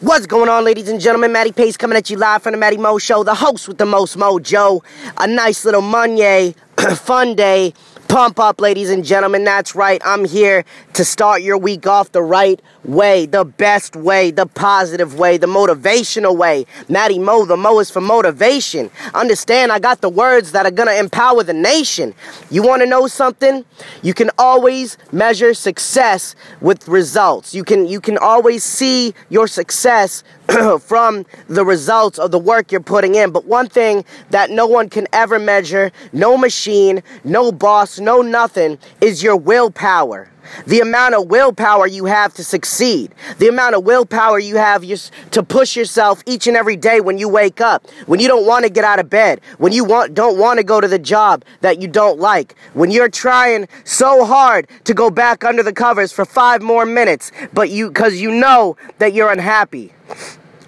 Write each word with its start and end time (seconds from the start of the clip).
What's 0.00 0.26
going 0.26 0.48
on, 0.48 0.64
ladies 0.64 0.88
and 0.88 0.98
gentlemen? 0.98 1.30
Matty 1.30 1.52
Pace 1.52 1.76
coming 1.76 1.94
at 1.94 2.08
you 2.08 2.16
live 2.16 2.42
from 2.42 2.52
the 2.52 2.58
Matty 2.58 2.78
Mo 2.78 2.96
Show, 2.96 3.22
the 3.22 3.34
host 3.34 3.68
with 3.68 3.76
the 3.76 3.84
most 3.84 4.16
mojo. 4.16 4.82
A 5.18 5.26
nice 5.26 5.62
little 5.66 5.82
Monday, 5.82 6.54
fun 6.94 7.34
day, 7.34 7.74
pump 8.10 8.40
up, 8.40 8.60
ladies 8.60 8.90
and 8.90 9.04
gentlemen. 9.04 9.44
That's 9.44 9.76
right. 9.76 10.02
I'm 10.04 10.24
here 10.24 10.64
to 10.94 11.04
start 11.04 11.42
your 11.42 11.56
week 11.56 11.86
off 11.86 12.10
the 12.10 12.22
right 12.22 12.60
way, 12.82 13.24
the 13.24 13.44
best 13.44 13.94
way, 13.94 14.32
the 14.32 14.46
positive 14.46 15.16
way, 15.16 15.36
the 15.36 15.46
motivational 15.46 16.36
way. 16.36 16.66
Matty 16.88 17.20
Mo, 17.20 17.44
the 17.44 17.56
Mo 17.56 17.78
is 17.78 17.88
for 17.88 18.00
motivation. 18.00 18.90
Understand, 19.14 19.70
I 19.70 19.78
got 19.78 20.00
the 20.00 20.08
words 20.08 20.50
that 20.52 20.66
are 20.66 20.72
gonna 20.72 20.94
empower 20.94 21.44
the 21.44 21.52
nation. 21.52 22.12
You 22.50 22.64
wanna 22.64 22.86
know 22.86 23.06
something? 23.06 23.64
You 24.02 24.12
can 24.12 24.30
always 24.38 24.98
measure 25.12 25.54
success 25.54 26.34
with 26.60 26.88
results. 26.88 27.54
You 27.54 27.62
can 27.62 27.86
you 27.86 28.00
can 28.00 28.18
always 28.18 28.64
see 28.64 29.14
your 29.28 29.46
success 29.46 30.24
from 30.80 31.24
the 31.48 31.64
results 31.64 32.18
of 32.18 32.32
the 32.32 32.38
work 32.38 32.72
you're 32.72 32.80
putting 32.80 33.14
in. 33.14 33.30
But 33.30 33.44
one 33.44 33.68
thing 33.68 34.04
that 34.30 34.50
no 34.50 34.66
one 34.66 34.88
can 34.88 35.06
ever 35.12 35.38
measure, 35.38 35.92
no 36.12 36.36
machine, 36.36 37.04
no 37.22 37.52
boss, 37.52 37.99
no 38.00 38.22
nothing, 38.22 38.78
is 39.00 39.22
your 39.22 39.36
willpower. 39.36 40.30
The 40.66 40.80
amount 40.80 41.14
of 41.14 41.28
willpower 41.28 41.86
you 41.86 42.06
have 42.06 42.34
to 42.34 42.44
succeed. 42.44 43.14
The 43.38 43.48
amount 43.48 43.74
of 43.74 43.84
willpower 43.84 44.38
you 44.38 44.56
have 44.56 44.82
to 45.30 45.42
push 45.42 45.76
yourself 45.76 46.22
each 46.26 46.46
and 46.46 46.56
every 46.56 46.76
day 46.76 47.00
when 47.00 47.18
you 47.18 47.28
wake 47.28 47.60
up. 47.60 47.86
When 48.06 48.20
you 48.20 48.28
don't 48.28 48.46
want 48.46 48.64
to 48.64 48.70
get 48.70 48.84
out 48.84 48.98
of 48.98 49.08
bed. 49.08 49.40
When 49.58 49.72
you 49.72 49.84
want, 49.84 50.14
don't 50.14 50.38
want 50.38 50.58
to 50.58 50.64
go 50.64 50.80
to 50.80 50.88
the 50.88 50.98
job 50.98 51.44
that 51.60 51.80
you 51.80 51.88
don't 51.88 52.18
like. 52.18 52.56
When 52.74 52.90
you're 52.90 53.08
trying 53.08 53.68
so 53.84 54.24
hard 54.24 54.68
to 54.84 54.94
go 54.94 55.10
back 55.10 55.44
under 55.44 55.62
the 55.62 55.72
covers 55.72 56.12
for 56.12 56.24
five 56.24 56.62
more 56.62 56.84
minutes, 56.84 57.30
but 57.52 57.70
you, 57.70 57.90
cause 57.90 58.16
you 58.16 58.32
know 58.32 58.76
that 58.98 59.12
you're 59.12 59.30
unhappy. 59.30 59.92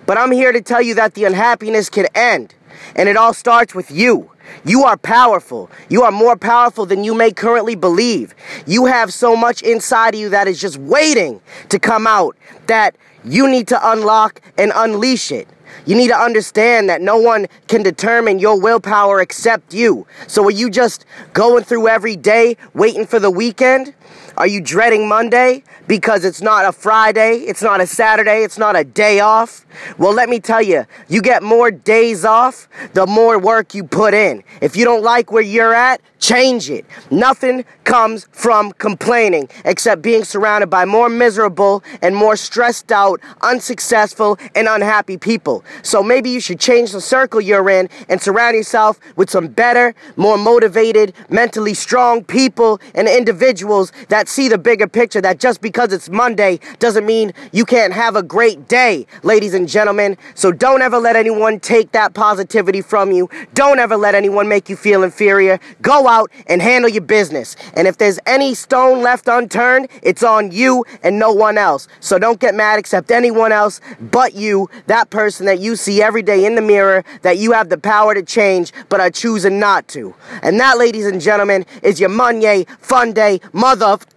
But 0.06 0.18
I'm 0.18 0.32
here 0.32 0.52
to 0.52 0.60
tell 0.60 0.82
you 0.82 0.94
that 0.96 1.14
the 1.14 1.24
unhappiness 1.24 1.88
can 1.88 2.06
end. 2.14 2.54
And 2.96 3.08
it 3.08 3.16
all 3.16 3.34
starts 3.34 3.74
with 3.74 3.90
you. 3.90 4.30
You 4.64 4.84
are 4.84 4.96
powerful. 4.96 5.70
You 5.88 6.02
are 6.02 6.12
more 6.12 6.36
powerful 6.36 6.86
than 6.86 7.04
you 7.04 7.14
may 7.14 7.30
currently 7.32 7.74
believe. 7.74 8.34
You 8.66 8.86
have 8.86 9.12
so 9.12 9.36
much 9.36 9.62
inside 9.62 10.14
of 10.14 10.20
you 10.20 10.28
that 10.30 10.48
is 10.48 10.60
just 10.60 10.78
waiting 10.78 11.40
to 11.68 11.78
come 11.78 12.06
out 12.06 12.36
that 12.66 12.96
you 13.24 13.48
need 13.48 13.68
to 13.68 13.90
unlock 13.90 14.40
and 14.58 14.72
unleash 14.74 15.30
it. 15.30 15.48
You 15.86 15.96
need 15.96 16.08
to 16.08 16.16
understand 16.16 16.88
that 16.90 17.00
no 17.00 17.16
one 17.16 17.46
can 17.66 17.82
determine 17.82 18.38
your 18.38 18.60
willpower 18.60 19.20
except 19.20 19.74
you. 19.74 20.06
So 20.26 20.44
are 20.44 20.50
you 20.50 20.70
just 20.70 21.04
going 21.32 21.64
through 21.64 21.88
every 21.88 22.16
day 22.16 22.56
waiting 22.74 23.06
for 23.06 23.18
the 23.18 23.30
weekend? 23.30 23.94
Are 24.36 24.46
you 24.46 24.60
dreading 24.60 25.08
Monday 25.08 25.62
because 25.86 26.24
it's 26.24 26.40
not 26.40 26.64
a 26.64 26.72
Friday, 26.72 27.38
it's 27.40 27.62
not 27.62 27.80
a 27.80 27.86
Saturday, 27.86 28.42
it's 28.42 28.58
not 28.58 28.76
a 28.76 28.84
day 28.84 29.20
off? 29.20 29.66
Well, 29.98 30.12
let 30.12 30.28
me 30.28 30.40
tell 30.40 30.62
you, 30.62 30.86
you 31.08 31.20
get 31.20 31.42
more 31.42 31.70
days 31.70 32.24
off 32.24 32.68
the 32.94 33.06
more 33.06 33.38
work 33.38 33.74
you 33.74 33.84
put 33.84 34.14
in. 34.14 34.42
If 34.60 34.76
you 34.76 34.84
don't 34.84 35.02
like 35.02 35.32
where 35.32 35.42
you're 35.42 35.74
at, 35.74 36.00
change 36.18 36.70
it. 36.70 36.86
Nothing 37.10 37.64
comes 37.84 38.28
from 38.30 38.72
complaining 38.72 39.48
except 39.64 40.02
being 40.02 40.24
surrounded 40.24 40.70
by 40.70 40.84
more 40.84 41.08
miserable 41.08 41.82
and 42.00 42.14
more 42.14 42.36
stressed 42.36 42.92
out, 42.92 43.20
unsuccessful, 43.42 44.38
and 44.54 44.68
unhappy 44.68 45.18
people. 45.18 45.64
So 45.82 46.02
maybe 46.02 46.30
you 46.30 46.40
should 46.40 46.60
change 46.60 46.92
the 46.92 47.00
circle 47.00 47.40
you're 47.40 47.68
in 47.68 47.88
and 48.08 48.20
surround 48.20 48.56
yourself 48.56 49.00
with 49.16 49.30
some 49.30 49.48
better, 49.48 49.94
more 50.16 50.38
motivated, 50.38 51.12
mentally 51.28 51.74
strong 51.74 52.22
people 52.24 52.80
and 52.94 53.08
individuals 53.08 53.92
that 54.08 54.21
see 54.28 54.48
the 54.48 54.58
bigger 54.58 54.86
picture 54.86 55.20
that 55.20 55.38
just 55.38 55.60
because 55.60 55.92
it's 55.92 56.08
Monday 56.08 56.60
doesn't 56.78 57.06
mean 57.06 57.32
you 57.52 57.64
can't 57.64 57.92
have 57.92 58.16
a 58.16 58.22
great 58.22 58.68
day, 58.68 59.06
ladies 59.22 59.54
and 59.54 59.68
gentlemen. 59.68 60.16
So 60.34 60.52
don't 60.52 60.82
ever 60.82 60.98
let 60.98 61.16
anyone 61.16 61.60
take 61.60 61.92
that 61.92 62.14
positivity 62.14 62.82
from 62.82 63.12
you. 63.12 63.28
Don't 63.54 63.78
ever 63.78 63.96
let 63.96 64.14
anyone 64.14 64.48
make 64.48 64.68
you 64.68 64.76
feel 64.76 65.02
inferior. 65.02 65.58
Go 65.80 66.08
out 66.08 66.30
and 66.46 66.60
handle 66.60 66.90
your 66.90 67.02
business. 67.02 67.56
And 67.74 67.88
if 67.88 67.98
there's 67.98 68.18
any 68.26 68.54
stone 68.54 69.02
left 69.02 69.28
unturned, 69.28 69.88
it's 70.02 70.22
on 70.22 70.50
you 70.52 70.84
and 71.02 71.18
no 71.18 71.32
one 71.32 71.58
else. 71.58 71.88
So 72.00 72.18
don't 72.18 72.40
get 72.40 72.54
mad 72.54 72.78
except 72.78 73.10
anyone 73.10 73.52
else 73.52 73.80
but 74.00 74.34
you, 74.34 74.68
that 74.86 75.10
person 75.10 75.46
that 75.46 75.60
you 75.60 75.76
see 75.76 76.02
every 76.02 76.22
day 76.22 76.44
in 76.44 76.54
the 76.54 76.62
mirror 76.62 77.04
that 77.22 77.38
you 77.38 77.52
have 77.52 77.68
the 77.68 77.78
power 77.78 78.14
to 78.14 78.22
change 78.22 78.72
but 78.88 79.00
are 79.00 79.10
choosing 79.10 79.58
not 79.58 79.88
to. 79.88 80.14
And 80.42 80.58
that, 80.60 80.78
ladies 80.78 81.06
and 81.06 81.20
gentlemen, 81.20 81.64
is 81.82 82.00
your 82.00 82.08
Monday 82.08 82.66
Fun 82.80 83.12
Day 83.12 83.40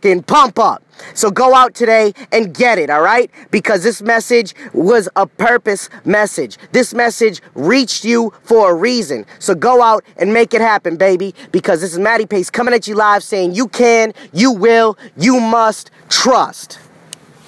motherfucking 0.05 0.25
pump 0.25 0.59
up. 0.59 0.83
So 1.13 1.29
go 1.29 1.53
out 1.53 1.73
today 1.73 2.13
and 2.31 2.53
get 2.53 2.77
it, 2.77 2.89
all 2.89 3.01
right? 3.01 3.29
Because 3.51 3.83
this 3.83 4.01
message 4.01 4.55
was 4.73 5.09
a 5.15 5.27
purpose 5.27 5.89
message. 6.05 6.57
This 6.71 6.93
message 6.93 7.41
reached 7.53 8.05
you 8.05 8.33
for 8.43 8.71
a 8.71 8.73
reason. 8.73 9.25
So 9.39 9.55
go 9.55 9.81
out 9.81 10.03
and 10.17 10.33
make 10.33 10.53
it 10.53 10.61
happen, 10.61 10.95
baby. 10.95 11.35
Because 11.51 11.81
this 11.81 11.93
is 11.93 11.99
Matty 11.99 12.25
Pace 12.25 12.49
coming 12.49 12.73
at 12.73 12.87
you 12.87 12.95
live 12.95 13.23
saying 13.23 13.55
you 13.55 13.67
can, 13.67 14.13
you 14.31 14.51
will, 14.51 14.97
you 15.17 15.39
must 15.39 15.91
trust. 16.09 16.79